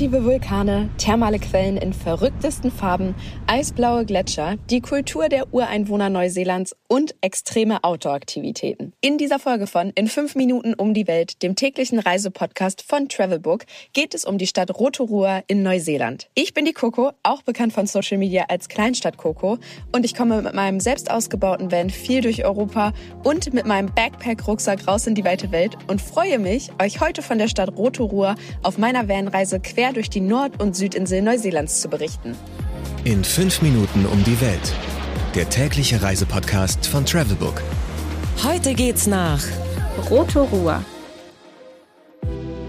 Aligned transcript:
Aktive 0.00 0.24
Vulkane, 0.24 0.88
thermale 0.96 1.38
Quellen 1.38 1.76
in 1.76 1.92
verrücktesten 1.92 2.70
Farben, 2.70 3.14
eisblaue 3.46 4.06
Gletscher, 4.06 4.56
die 4.70 4.80
Kultur 4.80 5.28
der 5.28 5.52
Ureinwohner 5.52 6.08
Neuseelands 6.08 6.74
und 6.88 7.14
extreme 7.20 7.84
Outdoor-Aktivitäten. 7.84 8.94
In 9.02 9.18
dieser 9.18 9.38
Folge 9.38 9.66
von 9.66 9.90
In 9.90 10.08
5 10.08 10.36
Minuten 10.36 10.72
um 10.72 10.94
die 10.94 11.06
Welt, 11.06 11.42
dem 11.42 11.54
täglichen 11.54 11.98
Reisepodcast 11.98 12.80
von 12.80 13.10
Travelbook, 13.10 13.66
geht 13.92 14.14
es 14.14 14.24
um 14.24 14.38
die 14.38 14.46
Stadt 14.46 14.70
Rotorua 14.74 15.42
in 15.48 15.62
Neuseeland. 15.62 16.30
Ich 16.34 16.54
bin 16.54 16.64
die 16.64 16.72
Coco, 16.72 17.12
auch 17.22 17.42
bekannt 17.42 17.74
von 17.74 17.86
Social 17.86 18.16
Media 18.16 18.46
als 18.48 18.70
Kleinstadt 18.70 19.18
Coco 19.18 19.58
und 19.92 20.06
ich 20.06 20.14
komme 20.14 20.40
mit 20.40 20.54
meinem 20.54 20.80
selbst 20.80 21.10
ausgebauten 21.10 21.70
Van 21.70 21.90
viel 21.90 22.22
durch 22.22 22.42
Europa 22.42 22.94
und 23.22 23.52
mit 23.52 23.66
meinem 23.66 23.94
Backpack-Rucksack 23.94 24.88
raus 24.88 25.06
in 25.06 25.14
die 25.14 25.24
weite 25.24 25.52
Welt 25.52 25.76
und 25.88 26.00
freue 26.00 26.38
mich, 26.38 26.70
euch 26.80 27.02
heute 27.02 27.20
von 27.20 27.36
der 27.36 27.48
Stadt 27.48 27.76
Rotorua 27.76 28.34
auf 28.62 28.78
meiner 28.78 29.06
Vanreise 29.06 29.60
quer 29.60 29.89
durch 29.92 30.10
die 30.10 30.20
Nord- 30.20 30.60
und 30.60 30.76
Südinsel 30.76 31.22
Neuseelands 31.22 31.80
zu 31.80 31.88
berichten. 31.88 32.36
In 33.04 33.24
fünf 33.24 33.62
Minuten 33.62 34.06
um 34.06 34.22
die 34.24 34.40
Welt. 34.40 34.72
Der 35.34 35.48
tägliche 35.48 36.02
Reisepodcast 36.02 36.86
von 36.86 37.06
Travelbook. 37.06 37.62
Heute 38.44 38.74
geht's 38.74 39.06
nach 39.06 39.42
Rotorua. 40.10 40.84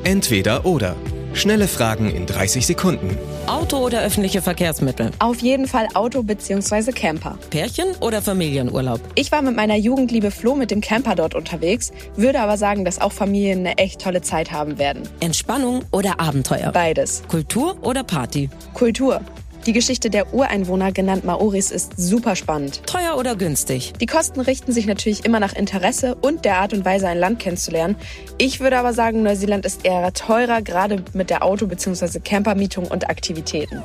Entweder 0.04 0.66
oder. 0.66 0.96
Schnelle 1.34 1.68
Fragen 1.68 2.10
in 2.12 2.26
30 2.26 2.66
Sekunden. 2.68 3.18
Auto 3.52 3.80
oder 3.80 4.02
öffentliche 4.02 4.42
Verkehrsmittel? 4.42 5.12
Auf 5.20 5.42
jeden 5.42 5.68
Fall 5.68 5.90
Auto 5.94 6.24
bzw. 6.24 6.94
Camper. 6.94 7.38
Pärchen 7.50 7.88
oder 8.00 8.22
Familienurlaub? 8.22 9.02
Ich 9.16 9.30
war 9.34 9.42
mit 9.42 9.58
meiner 9.58 9.76
Jugendliebe 9.76 10.32
Flo 10.32 10.56
mit 10.56 10.72
dem 10.72 10.80
Camper 10.80 11.16
dort 11.16 11.36
unterwegs, 11.36 11.92
würde 12.16 12.40
aber 12.40 12.56
sagen, 12.56 12.86
dass 12.86 13.02
auch 13.02 13.12
Familien 13.12 13.60
eine 13.60 13.78
echt 13.78 14.00
tolle 14.00 14.22
Zeit 14.22 14.54
haben 14.54 14.78
werden. 14.78 15.04
Entspannung 15.20 15.84
oder 15.92 16.22
Abenteuer? 16.22 16.72
Beides. 16.72 17.24
Kultur 17.28 17.76
oder 17.82 18.06
Party? 18.06 18.50
Kultur. 18.74 19.20
Die 19.68 19.74
Geschichte 19.74 20.10
der 20.10 20.34
Ureinwohner, 20.34 20.92
genannt 20.92 21.24
Maoris, 21.24 21.70
ist 21.70 21.94
super 21.96 22.36
spannend. 22.36 22.82
Teuer 22.88 23.16
oder 23.18 23.36
günstig? 23.36 23.94
Die 24.02 24.08
Kosten 24.08 24.42
richten 24.42 24.72
sich 24.72 24.88
natürlich 24.88 25.24
immer 25.24 25.40
nach 25.40 25.54
Interesse 25.54 26.16
und 26.16 26.46
der 26.46 26.58
Art 26.58 26.74
und 26.74 26.84
Weise, 26.84 27.08
ein 27.08 27.20
Land 27.20 27.38
kennenzulernen. 27.40 27.96
Ich 28.40 28.60
würde 28.60 28.80
aber 28.80 28.94
sagen, 28.94 29.22
Neuseeland 29.22 29.66
ist 29.66 29.86
eher 29.86 30.12
teurer, 30.14 30.64
gerade 30.64 31.04
mit 31.14 31.30
der 31.30 31.44
Auto- 31.44 31.68
bzw. 31.68 32.20
Campermietung 32.20 32.88
und 32.88 33.08
Aktivitäten. 33.10 33.84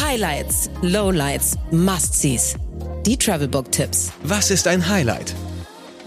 Highlights, 0.00 0.70
Lowlights, 0.82 1.56
Must-Sees. 1.72 2.54
Die 3.06 3.16
Travelbook-Tipps. 3.16 4.12
Was 4.22 4.50
ist 4.50 4.68
ein 4.68 4.88
Highlight? 4.88 5.34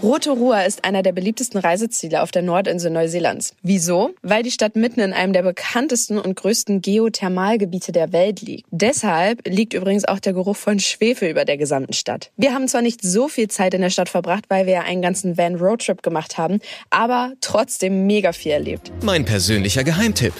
Rotorua 0.04 0.64
ist 0.64 0.84
einer 0.84 1.02
der 1.02 1.12
beliebtesten 1.12 1.58
Reiseziele 1.58 2.22
auf 2.22 2.30
der 2.30 2.42
Nordinsel 2.42 2.90
Neuseelands. 2.90 3.54
Wieso? 3.62 4.10
Weil 4.20 4.42
die 4.42 4.50
Stadt 4.50 4.76
mitten 4.76 5.00
in 5.00 5.14
einem 5.14 5.32
der 5.32 5.42
bekanntesten 5.42 6.18
und 6.18 6.36
größten 6.36 6.82
Geothermalgebiete 6.82 7.90
der 7.90 8.12
Welt 8.12 8.42
liegt. 8.42 8.66
Deshalb 8.70 9.48
liegt 9.48 9.72
übrigens 9.72 10.04
auch 10.04 10.18
der 10.18 10.34
Geruch 10.34 10.56
von 10.56 10.78
Schwefel 10.78 11.30
über 11.30 11.46
der 11.46 11.56
gesamten 11.56 11.94
Stadt. 11.94 12.30
Wir 12.36 12.52
haben 12.52 12.68
zwar 12.68 12.82
nicht 12.82 13.00
so 13.00 13.28
viel 13.28 13.48
Zeit 13.48 13.72
in 13.72 13.80
der 13.80 13.88
Stadt 13.88 14.10
verbracht, 14.10 14.44
weil 14.48 14.66
wir 14.66 14.74
ja 14.74 14.82
einen 14.82 15.00
ganzen 15.00 15.38
Van 15.38 15.54
Roadtrip 15.54 16.02
gemacht 16.02 16.36
haben, 16.36 16.60
aber 16.90 17.32
trotzdem 17.40 18.06
mega 18.06 18.32
viel 18.32 18.52
erlebt. 18.52 18.92
Mein 19.02 19.24
persönlicher 19.24 19.84
Geheimtipp. 19.84 20.34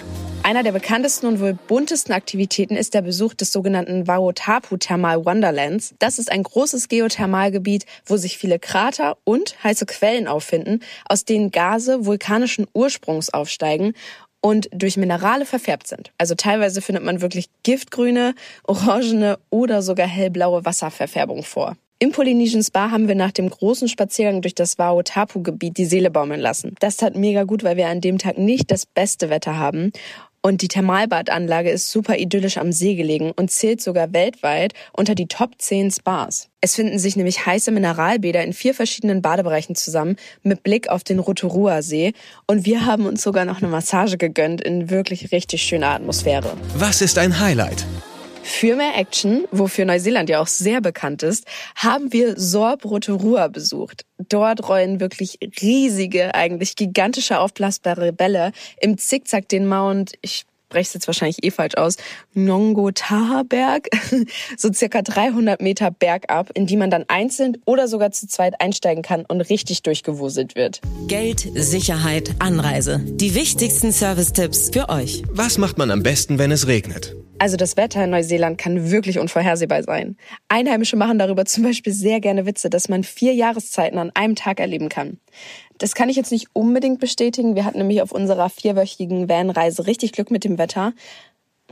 Einer 0.46 0.62
der 0.62 0.72
bekanntesten 0.72 1.26
und 1.26 1.40
wohl 1.40 1.54
buntesten 1.54 2.12
Aktivitäten 2.12 2.76
ist 2.76 2.92
der 2.92 3.00
Besuch 3.00 3.32
des 3.32 3.50
sogenannten 3.50 4.06
Waotapu 4.06 4.76
Thermal 4.76 5.24
Wonderlands. 5.24 5.94
Das 6.00 6.18
ist 6.18 6.30
ein 6.30 6.42
großes 6.42 6.88
Geothermalgebiet, 6.88 7.86
wo 8.04 8.18
sich 8.18 8.36
viele 8.36 8.58
Krater 8.58 9.16
und 9.24 9.56
heiße 9.64 9.86
Quellen 9.86 10.28
auffinden, 10.28 10.80
aus 11.06 11.24
denen 11.24 11.50
Gase 11.50 12.04
vulkanischen 12.04 12.66
Ursprungs 12.74 13.32
aufsteigen 13.32 13.94
und 14.42 14.68
durch 14.70 14.98
Minerale 14.98 15.46
verfärbt 15.46 15.86
sind. 15.86 16.12
Also 16.18 16.34
teilweise 16.34 16.82
findet 16.82 17.04
man 17.04 17.22
wirklich 17.22 17.48
giftgrüne, 17.62 18.34
orangene 18.64 19.38
oder 19.48 19.80
sogar 19.80 20.06
hellblaue 20.06 20.66
Wasserverfärbung 20.66 21.42
vor. 21.42 21.74
Im 22.00 22.12
Polynesian 22.12 22.62
Spa 22.62 22.90
haben 22.90 23.08
wir 23.08 23.14
nach 23.14 23.32
dem 23.32 23.48
großen 23.48 23.88
Spaziergang 23.88 24.42
durch 24.42 24.54
das 24.54 24.78
Waotapu-Gebiet 24.78 25.78
die 25.78 25.86
Seele 25.86 26.10
baumeln 26.10 26.40
lassen. 26.40 26.74
Das 26.80 26.98
tat 26.98 27.16
mega 27.16 27.44
gut, 27.44 27.64
weil 27.64 27.78
wir 27.78 27.88
an 27.88 28.02
dem 28.02 28.18
Tag 28.18 28.36
nicht 28.36 28.70
das 28.70 28.84
beste 28.84 29.30
Wetter 29.30 29.56
haben 29.56 29.90
und 30.46 30.60
die 30.60 30.68
Thermalbadanlage 30.68 31.70
ist 31.70 31.90
super 31.90 32.18
idyllisch 32.18 32.58
am 32.58 32.70
See 32.70 32.96
gelegen 32.96 33.32
und 33.34 33.50
zählt 33.50 33.80
sogar 33.80 34.12
weltweit 34.12 34.74
unter 34.92 35.14
die 35.14 35.26
Top 35.26 35.52
10 35.56 35.90
Spas. 35.90 36.50
Es 36.60 36.74
finden 36.74 36.98
sich 36.98 37.16
nämlich 37.16 37.46
heiße 37.46 37.70
Mineralbäder 37.70 38.44
in 38.44 38.52
vier 38.52 38.74
verschiedenen 38.74 39.22
Badebereichen 39.22 39.74
zusammen 39.74 40.16
mit 40.42 40.62
Blick 40.62 40.90
auf 40.90 41.02
den 41.02 41.18
Rotorua-See 41.18 42.12
und 42.46 42.66
wir 42.66 42.84
haben 42.84 43.06
uns 43.06 43.22
sogar 43.22 43.46
noch 43.46 43.62
eine 43.62 43.70
Massage 43.70 44.18
gegönnt 44.18 44.60
in 44.60 44.90
wirklich 44.90 45.32
richtig 45.32 45.62
schöner 45.62 45.88
Atmosphäre. 45.88 46.52
Was 46.76 47.00
ist 47.00 47.16
ein 47.16 47.40
Highlight? 47.40 47.86
Für 48.44 48.76
mehr 48.76 48.94
Action, 48.94 49.46
wofür 49.50 49.86
Neuseeland 49.86 50.28
ja 50.28 50.38
auch 50.38 50.46
sehr 50.46 50.82
bekannt 50.82 51.22
ist, 51.22 51.46
haben 51.76 52.12
wir 52.12 52.38
Sorb 52.38 52.84
Rotorua 52.84 53.48
besucht. 53.48 54.04
Dort 54.18 54.68
rollen 54.68 55.00
wirklich 55.00 55.38
riesige, 55.62 56.34
eigentlich 56.34 56.76
gigantische 56.76 57.40
aufblasbare 57.40 58.12
Bälle 58.12 58.52
im 58.78 58.98
Zickzack 58.98 59.48
den 59.48 59.66
Mount, 59.66 60.12
ich 60.20 60.44
spreche 60.66 60.88
es 60.88 60.94
jetzt 60.94 61.06
wahrscheinlich 61.06 61.42
eh 61.42 61.50
falsch 61.50 61.76
aus, 61.76 61.96
Nongotaha-Berg, 62.34 63.88
so 64.58 64.70
circa 64.70 65.00
300 65.00 65.62
Meter 65.62 65.90
bergab, 65.90 66.50
in 66.54 66.66
die 66.66 66.76
man 66.76 66.90
dann 66.90 67.06
einzeln 67.08 67.56
oder 67.64 67.88
sogar 67.88 68.10
zu 68.10 68.28
zweit 68.28 68.60
einsteigen 68.60 69.02
kann 69.02 69.24
und 69.26 69.40
richtig 69.40 69.82
durchgewuselt 69.82 70.54
wird. 70.54 70.82
Geld, 71.08 71.48
Sicherheit, 71.54 72.34
Anreise. 72.40 73.00
Die 73.06 73.34
wichtigsten 73.34 73.90
Service-Tipps 73.90 74.68
für 74.70 74.90
euch. 74.90 75.22
Was 75.30 75.56
macht 75.56 75.78
man 75.78 75.90
am 75.90 76.02
besten, 76.02 76.38
wenn 76.38 76.52
es 76.52 76.66
regnet? 76.66 77.16
Also 77.38 77.56
das 77.56 77.76
Wetter 77.76 78.04
in 78.04 78.10
Neuseeland 78.10 78.58
kann 78.58 78.90
wirklich 78.90 79.18
unvorhersehbar 79.18 79.82
sein. 79.82 80.16
Einheimische 80.48 80.96
machen 80.96 81.18
darüber 81.18 81.44
zum 81.44 81.64
Beispiel 81.64 81.92
sehr 81.92 82.20
gerne 82.20 82.46
Witze, 82.46 82.70
dass 82.70 82.88
man 82.88 83.04
vier 83.04 83.34
Jahreszeiten 83.34 83.98
an 83.98 84.12
einem 84.14 84.36
Tag 84.36 84.60
erleben 84.60 84.88
kann. 84.88 85.18
Das 85.78 85.94
kann 85.94 86.08
ich 86.08 86.16
jetzt 86.16 86.30
nicht 86.30 86.48
unbedingt 86.52 87.00
bestätigen. 87.00 87.56
Wir 87.56 87.64
hatten 87.64 87.78
nämlich 87.78 88.02
auf 88.02 88.12
unserer 88.12 88.48
vierwöchigen 88.48 89.28
Vanreise 89.28 89.86
richtig 89.86 90.12
Glück 90.12 90.30
mit 90.30 90.44
dem 90.44 90.58
Wetter. 90.58 90.92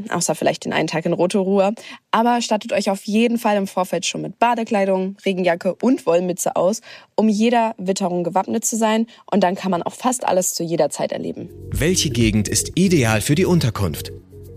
Außer 0.08 0.34
vielleicht 0.34 0.64
den 0.64 0.72
einen 0.72 0.88
Tag 0.88 1.04
in 1.04 1.12
Rotorua. 1.12 1.72
Aber 2.10 2.40
stattet 2.40 2.72
euch 2.72 2.90
auf 2.90 3.04
jeden 3.04 3.38
Fall 3.38 3.56
im 3.56 3.66
Vorfeld 3.66 4.06
schon 4.06 4.22
mit 4.22 4.38
Badekleidung, 4.38 5.16
Regenjacke 5.24 5.74
und 5.76 6.06
Wollmütze 6.06 6.56
aus, 6.56 6.80
um 7.14 7.28
jeder 7.28 7.74
Witterung 7.76 8.24
gewappnet 8.24 8.64
zu 8.64 8.76
sein. 8.76 9.06
Und 9.30 9.44
dann 9.44 9.54
kann 9.54 9.70
man 9.70 9.82
auch 9.82 9.94
fast 9.94 10.24
alles 10.24 10.54
zu 10.54 10.64
jeder 10.64 10.88
Zeit 10.88 11.12
erleben. 11.12 11.50
Welche 11.70 12.10
Gegend 12.10 12.48
ist 12.48 12.72
ideal 12.74 13.20
für 13.20 13.34
die 13.34 13.44
Unterkunft? 13.44 14.12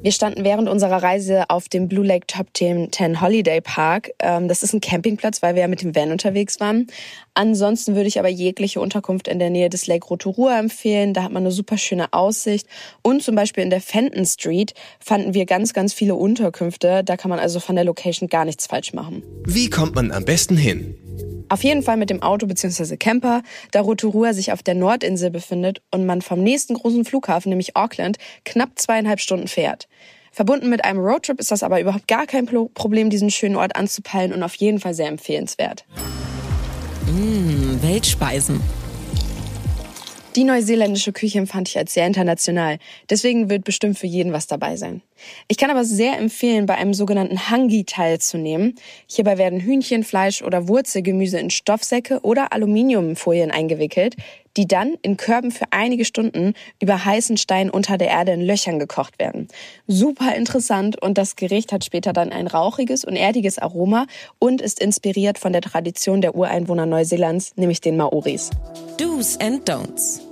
Wir 0.05 0.11
standen 0.11 0.43
während 0.43 0.69
unserer 0.69 1.01
Reise 1.01 1.49
auf 1.49 1.67
dem 1.67 1.87
Blue 1.87 2.05
Lake 2.05 2.27
Top 2.27 2.45
10 2.53 3.21
Holiday 3.21 3.59
Park. 3.59 4.11
Ähm, 4.19 4.47
das 4.47 4.61
ist 4.61 4.71
ein 4.71 4.79
Campingplatz, 4.79 5.41
weil 5.41 5.55
wir 5.55 5.63
ja 5.63 5.67
mit 5.67 5.81
dem 5.81 5.95
Van 5.95 6.11
unterwegs 6.11 6.59
waren. 6.59 6.85
Ansonsten 7.33 7.95
würde 7.95 8.07
ich 8.07 8.19
aber 8.19 8.27
jegliche 8.29 8.79
Unterkunft 8.79 9.27
in 9.27 9.39
der 9.39 9.49
Nähe 9.49 9.67
des 9.67 9.87
Lake 9.87 10.05
Rotorua 10.05 10.59
empfehlen. 10.59 11.15
Da 11.15 11.23
hat 11.23 11.31
man 11.31 11.41
eine 11.41 11.51
super 11.51 11.79
schöne 11.79 12.13
Aussicht. 12.13 12.67
Und 13.01 13.23
zum 13.23 13.33
Beispiel 13.33 13.63
in 13.63 13.71
der 13.71 13.81
Fenton 13.81 14.27
Street 14.27 14.75
fanden 14.99 15.33
wir 15.33 15.47
ganz, 15.47 15.73
ganz 15.73 15.91
viele 15.91 16.13
Unterkünfte. 16.13 17.03
Da 17.03 17.17
kann 17.17 17.29
man 17.29 17.39
also 17.39 17.59
von 17.59 17.75
der 17.75 17.85
Location 17.85 18.29
gar 18.29 18.45
nichts 18.45 18.67
falsch 18.67 18.93
machen. 18.93 19.23
Wie 19.43 19.71
kommt 19.71 19.95
man 19.95 20.11
am 20.11 20.23
besten 20.23 20.55
hin? 20.55 20.93
Auf 21.49 21.63
jeden 21.63 21.83
Fall 21.83 21.97
mit 21.97 22.09
dem 22.09 22.21
Auto 22.21 22.47
bzw. 22.47 22.97
Camper, 22.97 23.43
da 23.71 23.81
Rotorua 23.81 24.33
sich 24.33 24.51
auf 24.51 24.63
der 24.63 24.75
Nordinsel 24.75 25.29
befindet 25.29 25.81
und 25.91 26.05
man 26.05 26.21
vom 26.21 26.41
nächsten 26.41 26.73
großen 26.73 27.05
Flughafen, 27.05 27.49
nämlich 27.49 27.75
Auckland, 27.75 28.17
knapp 28.45 28.71
zweieinhalb 28.75 29.19
Stunden 29.19 29.47
fährt. 29.47 29.87
Verbunden 30.31 30.69
mit 30.69 30.83
einem 30.83 30.99
Roadtrip 30.99 31.39
ist 31.39 31.51
das 31.51 31.63
aber 31.63 31.79
überhaupt 31.79 32.07
gar 32.07 32.25
kein 32.25 32.45
Problem, 32.45 33.09
diesen 33.09 33.31
schönen 33.31 33.55
Ort 33.55 33.75
anzupeilen 33.75 34.33
und 34.33 34.43
auf 34.43 34.55
jeden 34.55 34.79
Fall 34.79 34.93
sehr 34.93 35.07
empfehlenswert. 35.07 35.85
Mmh, 37.07 37.81
Weltspeisen. 37.81 38.59
Die 40.35 40.43
neuseeländische 40.43 41.13
Küche 41.13 41.37
empfand 41.37 41.69
ich 41.69 41.77
als 41.77 41.93
sehr 41.93 42.05
international. 42.05 42.77
Deswegen 43.09 43.49
wird 43.49 43.63
bestimmt 43.63 43.97
für 43.97 44.07
jeden 44.07 44.33
was 44.33 44.47
dabei 44.47 44.75
sein. 44.75 45.01
Ich 45.47 45.55
kann 45.57 45.69
aber 45.69 45.85
sehr 45.85 46.17
empfehlen, 46.17 46.65
bei 46.65 46.75
einem 46.75 46.93
sogenannten 46.93 47.49
Hangi 47.49 47.85
teilzunehmen. 47.85 48.75
Hierbei 49.07 49.37
werden 49.37 49.61
Hühnchen, 49.61 50.03
Fleisch 50.03 50.41
oder 50.41 50.67
Wurzelgemüse 50.67 51.39
in 51.39 51.51
Stoffsäcke 51.51 52.19
oder 52.21 52.51
Aluminiumfolien 52.51 53.49
eingewickelt, 53.49 54.17
die 54.57 54.67
dann 54.67 54.95
in 55.03 55.15
Körben 55.15 55.51
für 55.51 55.65
einige 55.71 56.03
Stunden 56.03 56.53
über 56.81 57.05
heißen 57.05 57.37
Stein 57.37 57.69
unter 57.69 57.97
der 57.97 58.09
Erde 58.09 58.33
in 58.33 58.41
Löchern 58.41 58.77
gekocht 58.77 59.19
werden. 59.19 59.47
Super 59.87 60.35
interessant 60.35 61.01
und 61.01 61.17
das 61.17 61.37
Gericht 61.37 61.71
hat 61.71 61.85
später 61.85 62.11
dann 62.11 62.33
ein 62.33 62.47
rauchiges 62.47 63.05
und 63.05 63.15
erdiges 63.15 63.57
Aroma 63.57 64.05
und 64.37 64.61
ist 64.61 64.81
inspiriert 64.81 65.39
von 65.39 65.53
der 65.53 65.61
Tradition 65.61 66.19
der 66.19 66.35
Ureinwohner 66.35 66.85
Neuseelands, 66.85 67.53
nämlich 67.55 67.79
den 67.79 67.95
Maoris. 67.95 68.49
Do's 68.97 69.37
and 69.39 69.67
Don'ts. 69.69 70.24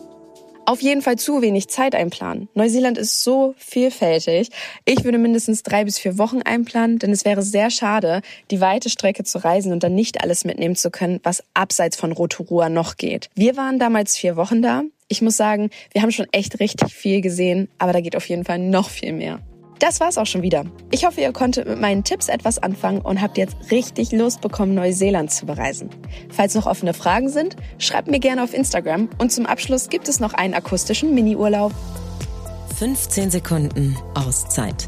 Auf 0.66 0.82
jeden 0.82 1.02
Fall 1.02 1.18
zu 1.18 1.42
wenig 1.42 1.68
Zeit 1.68 1.94
einplanen. 1.94 2.48
Neuseeland 2.54 2.98
ist 2.98 3.22
so 3.22 3.54
vielfältig. 3.58 4.50
Ich 4.86 5.04
würde 5.04 5.18
mindestens 5.18 5.62
drei 5.62 5.84
bis 5.84 6.00
vier 6.00 6.18
Wochen 6.18 6.42
einplanen, 6.42 7.00
denn 7.00 7.12
es 7.12 7.26
wäre 7.26 7.42
sehr 7.42 7.70
schade, 7.70 8.22
die 8.50 8.62
weite 8.62 8.90
Strecke 8.90 9.26
zu 9.26 9.44
reisen 9.44 9.74
und 9.74 9.84
dann 9.84 9.94
nicht 9.94 10.22
alles 10.22 10.46
mitnehmen 10.46 10.78
zu 10.78 10.90
können, 10.90 11.20
was 11.24 11.44
abseits 11.54 11.98
von 11.98 12.14
Rotorua 12.14 12.70
noch 12.70 12.96
geht. 12.96 13.30
Wir 13.36 13.58
waren 13.58 13.78
damals 13.78 14.16
vier 14.16 14.38
Wochen 14.38 14.62
da. 14.62 14.84
Ich 15.10 15.22
muss 15.22 15.36
sagen, 15.36 15.70
wir 15.92 16.02
haben 16.02 16.12
schon 16.12 16.28
echt 16.32 16.62
richtig 16.62 16.94
viel 16.94 17.20
gesehen, 17.20 17.68
aber 17.78 17.92
da 17.92 18.00
geht 18.00 18.16
auf 18.16 18.30
jeden 18.30 18.46
Fall 18.46 18.60
noch 18.60 18.90
viel 18.90 19.12
mehr. 19.12 19.42
Das 19.84 20.00
war's 20.00 20.18
auch 20.18 20.26
schon 20.26 20.44
wieder. 20.44 20.64
Ich 20.92 21.06
hoffe, 21.06 21.20
ihr 21.20 21.34
konntet 21.34 21.68
mit 21.68 21.78
meinen 21.78 22.06
Tipps 22.06 22.30
etwas 22.30 22.58
anfangen 22.58 23.02
und 23.02 23.20
habt 23.20 23.38
jetzt 23.38 23.58
richtig 23.70 24.14
Lust 24.14 24.40
bekommen, 24.40 24.76
Neuseeland 24.76 25.30
zu 25.30 25.46
bereisen. 25.46 25.90
Falls 26.30 26.56
noch 26.56 26.68
offene 26.68 26.94
Fragen 26.94 27.28
sind, 27.28 27.58
schreibt 27.80 28.08
mir 28.08 28.22
gerne 28.22 28.46
auf 28.46 28.54
Instagram 28.54 29.10
und 29.18 29.34
zum 29.34 29.46
Abschluss 29.46 29.90
gibt 29.90 30.08
es 30.08 30.22
noch 30.22 30.34
einen 30.36 30.54
akustischen 30.54 31.14
Mini-Urlaub. 31.14 31.74
15 32.78 33.30
Sekunden 33.30 33.98
Auszeit 34.16 34.88